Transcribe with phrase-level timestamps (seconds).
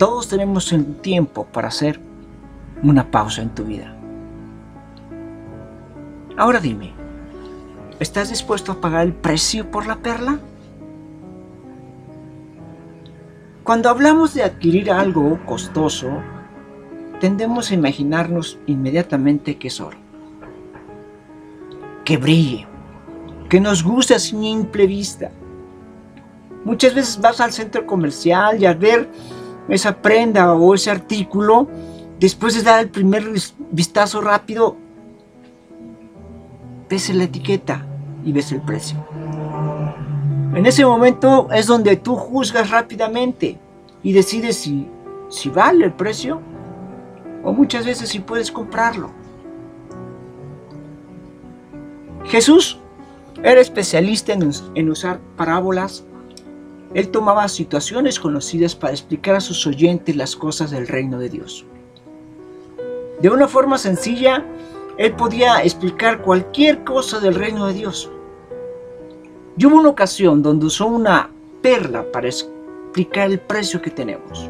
[0.00, 2.00] todos tenemos un tiempo para hacer
[2.82, 3.94] una pausa en tu vida.
[6.38, 6.94] Ahora dime,
[7.98, 10.38] ¿estás dispuesto a pagar el precio por la perla?
[13.62, 16.08] Cuando hablamos de adquirir algo costoso,
[17.20, 19.98] tendemos a imaginarnos inmediatamente que es oro.
[22.06, 22.66] Que brille,
[23.50, 25.30] que nos guste a simple vista.
[26.64, 29.10] Muchas veces vas al centro comercial y al ver
[29.68, 31.68] esa prenda o ese artículo,
[32.18, 33.24] después de dar el primer
[33.70, 34.76] vistazo rápido,
[36.88, 37.86] ves la etiqueta
[38.24, 38.98] y ves el precio.
[40.54, 43.58] En ese momento es donde tú juzgas rápidamente
[44.02, 44.88] y decides si,
[45.28, 46.40] si vale el precio
[47.44, 49.10] o muchas veces si puedes comprarlo.
[52.24, 52.78] Jesús
[53.42, 56.04] era especialista en, en usar parábolas.
[56.92, 61.64] Él tomaba situaciones conocidas para explicar a sus oyentes las cosas del reino de Dios.
[63.20, 64.44] De una forma sencilla,
[64.98, 68.10] él podía explicar cualquier cosa del reino de Dios.
[69.56, 71.30] Y hubo una ocasión donde usó una
[71.62, 74.48] perla para explicar el precio que tenemos.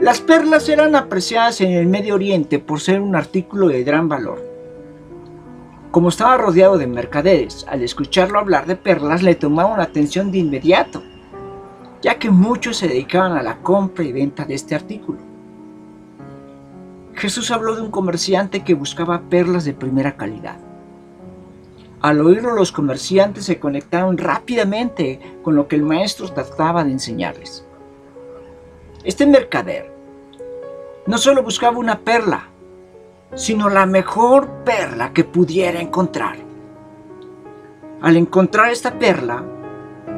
[0.00, 4.55] Las perlas eran apreciadas en el Medio Oriente por ser un artículo de gran valor.
[5.96, 11.02] Como estaba rodeado de mercaderes, al escucharlo hablar de perlas le tomaban atención de inmediato,
[12.02, 15.20] ya que muchos se dedicaban a la compra y venta de este artículo.
[17.14, 20.58] Jesús habló de un comerciante que buscaba perlas de primera calidad.
[22.02, 27.64] Al oírlo los comerciantes se conectaron rápidamente con lo que el maestro trataba de enseñarles.
[29.02, 29.90] Este mercader
[31.06, 32.50] no solo buscaba una perla,
[33.34, 36.36] sino la mejor perla que pudiera encontrar.
[38.00, 39.44] Al encontrar esta perla,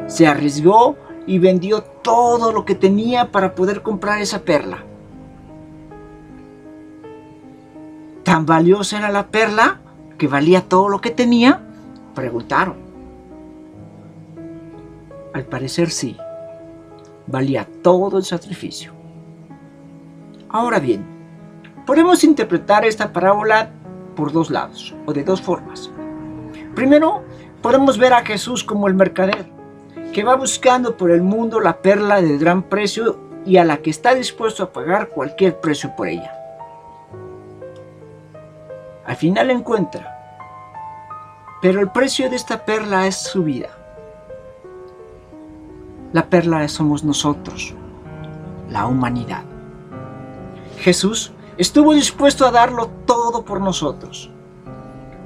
[0.07, 4.85] se arriesgó y vendió todo lo que tenía para poder comprar esa perla.
[8.25, 9.81] ¿Tan valiosa era la perla
[10.17, 11.63] que valía todo lo que tenía?
[12.15, 12.77] Preguntaron.
[15.33, 16.17] Al parecer sí
[17.27, 18.93] valía todo el sacrificio.
[20.49, 21.05] Ahora bien,
[21.89, 23.71] podemos interpretar esta parábola
[24.15, 25.91] por dos lados o de dos formas.
[26.75, 27.25] Primero,
[27.63, 29.47] podemos ver a Jesús como el mercader,
[30.13, 33.89] que va buscando por el mundo la perla de gran precio y a la que
[33.89, 36.31] está dispuesto a pagar cualquier precio por ella.
[39.07, 40.15] Al final encuentra,
[41.63, 43.71] pero el precio de esta perla es su vida.
[46.13, 47.75] La perla somos nosotros,
[48.69, 49.45] la humanidad.
[50.81, 54.31] Jesús estuvo dispuesto a darlo todo por nosotros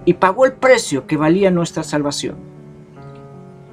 [0.06, 2.36] y pagó el precio que valía nuestra salvación.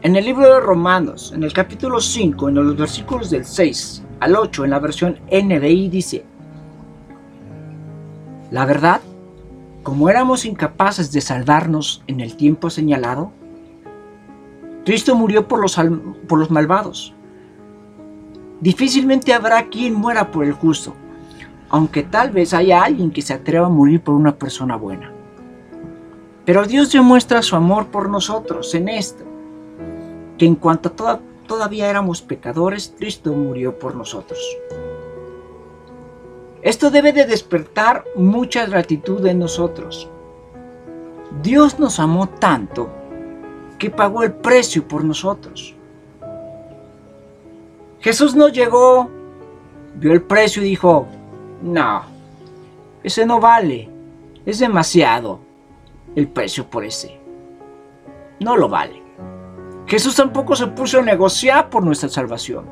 [0.01, 4.35] En el libro de Romanos, en el capítulo 5, en los versículos del 6 al
[4.35, 6.25] 8, en la versión NBI, dice,
[8.51, 9.01] La verdad,
[9.83, 13.31] como éramos incapaces de salvarnos en el tiempo señalado,
[14.85, 15.77] Cristo murió por los,
[16.27, 17.13] por los malvados.
[18.61, 20.93] Difícilmente habrá quien muera por el justo,
[21.69, 25.11] aunque tal vez haya alguien que se atreva a morir por una persona buena.
[26.45, 29.23] Pero Dios demuestra su amor por nosotros en esto,
[30.37, 30.91] que en cuanto
[31.45, 34.39] todavía éramos pecadores, Cristo murió por nosotros.
[36.61, 40.09] Esto debe de despertar mucha gratitud en nosotros.
[41.41, 42.89] Dios nos amó tanto
[43.77, 45.75] que pagó el precio por nosotros.
[47.99, 49.09] Jesús no llegó,
[49.95, 51.07] vio el precio y dijo,
[51.61, 52.03] no,
[53.03, 53.89] ese no vale,
[54.45, 55.39] es demasiado
[56.15, 57.19] el precio por ese.
[58.39, 59.01] No lo vale.
[59.85, 62.65] Jesús tampoco se puso a negociar por nuestra salvación.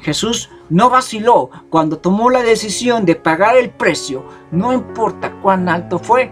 [0.00, 5.98] Jesús no vaciló cuando tomó la decisión de pagar el precio, no importa cuán alto
[5.98, 6.30] fue,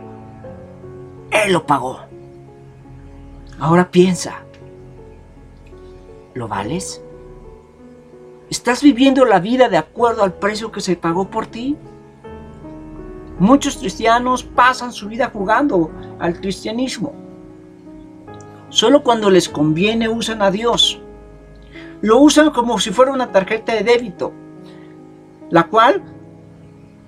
[1.31, 2.00] Él lo pagó.
[3.61, 4.43] Ahora piensa,
[6.34, 7.03] ¿lo vales?
[8.50, 11.76] ¿Estás viviendo la vida de acuerdo al precio que se pagó por ti?
[13.38, 17.12] Muchos cristianos pasan su vida jugando al cristianismo.
[18.69, 21.00] Solo cuando les conviene usan a Dios.
[22.00, 24.32] Lo usan como si fuera una tarjeta de débito,
[25.49, 26.03] la cual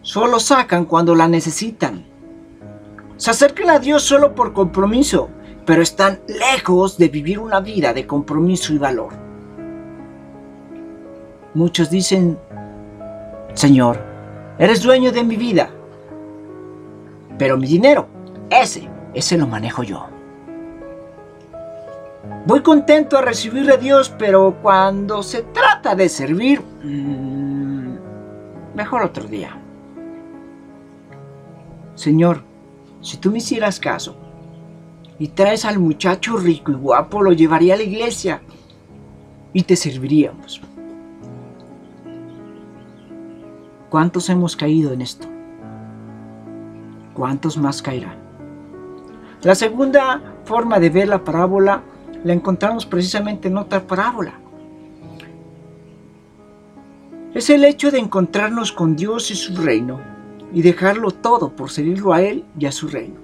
[0.00, 2.04] solo sacan cuando la necesitan.
[3.16, 5.28] Se acercan a Dios solo por compromiso,
[5.66, 9.21] pero están lejos de vivir una vida de compromiso y valor.
[11.54, 12.38] Muchos dicen,
[13.52, 14.00] Señor,
[14.58, 15.68] eres dueño de mi vida,
[17.36, 18.06] pero mi dinero,
[18.48, 20.06] ese, ese lo manejo yo.
[22.46, 27.96] Voy contento a recibir de Dios, pero cuando se trata de servir, mm,
[28.74, 29.56] mejor otro día.
[31.94, 32.42] Señor,
[33.02, 34.16] si tú me hicieras caso
[35.18, 38.40] y traes al muchacho rico y guapo, lo llevaría a la iglesia
[39.52, 40.62] y te serviríamos.
[43.92, 45.28] ¿Cuántos hemos caído en esto?
[47.12, 48.16] ¿Cuántos más caerán?
[49.42, 51.82] La segunda forma de ver la parábola
[52.24, 54.32] la encontramos precisamente en otra parábola.
[57.34, 60.00] Es el hecho de encontrarnos con Dios y su reino
[60.54, 63.20] y dejarlo todo por seguirlo a Él y a su reino.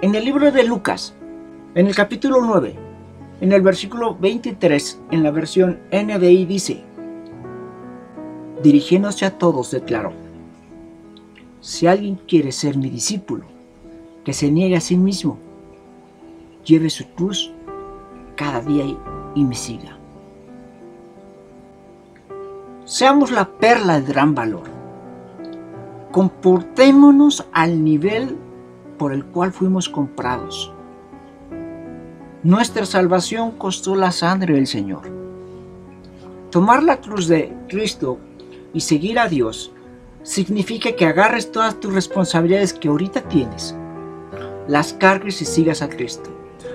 [0.00, 1.14] En el libro de Lucas,
[1.76, 2.76] en el capítulo 9,
[3.40, 6.82] en el versículo 23, en la versión NBI dice,
[8.62, 10.12] dirigiéndose a todos, declaró,
[11.60, 13.44] si alguien quiere ser mi discípulo,
[14.24, 15.38] que se niegue a sí mismo,
[16.64, 17.52] lleve su cruz
[18.36, 18.84] cada día
[19.34, 19.96] y me siga.
[22.84, 24.64] Seamos la perla de gran valor.
[26.10, 28.36] Comportémonos al nivel
[28.98, 30.72] por el cual fuimos comprados.
[32.42, 35.02] Nuestra salvación costó la sangre del Señor.
[36.50, 38.18] Tomar la cruz de Cristo
[38.72, 39.72] y seguir a Dios
[40.22, 43.74] significa que agarres todas tus responsabilidades que ahorita tienes,
[44.68, 46.30] las cargues y sigas a Cristo.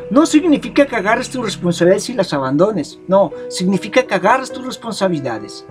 [0.10, 3.00] No significa que agarres tus responsabilidades y las abandones.
[3.08, 5.66] No, significa que agarres tus responsabilidades,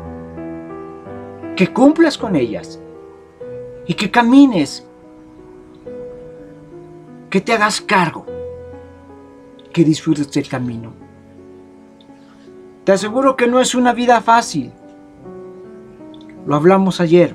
[1.54, 2.78] que cumplas con ellas
[3.86, 4.86] y que camines,
[7.30, 8.26] que te hagas cargo,
[9.72, 10.92] que disfrutes del camino.
[12.84, 14.72] Te aseguro que no es una vida fácil.
[16.46, 17.34] Lo hablamos ayer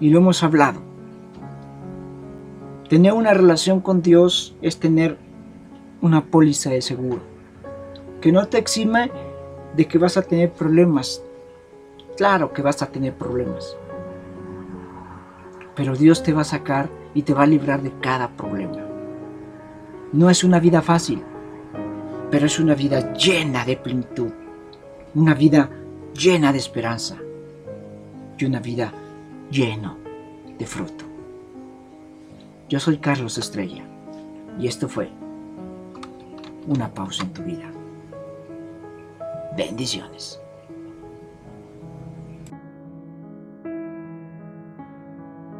[0.00, 0.80] y lo hemos hablado.
[2.88, 5.18] Tener una relación con Dios es tener
[6.00, 7.20] una póliza de seguro,
[8.22, 9.12] que no te exime
[9.76, 11.22] de que vas a tener problemas.
[12.16, 13.76] Claro que vas a tener problemas,
[15.76, 18.78] pero Dios te va a sacar y te va a librar de cada problema.
[20.14, 21.22] No es una vida fácil,
[22.30, 24.30] pero es una vida llena de plenitud,
[25.14, 25.68] una vida
[26.14, 27.18] llena de esperanza
[28.38, 28.92] y una vida
[29.50, 29.96] lleno
[30.58, 31.04] de fruto.
[32.68, 33.84] Yo soy Carlos Estrella
[34.58, 35.08] y esto fue
[36.66, 37.70] una pausa en tu vida.
[39.56, 40.40] Bendiciones.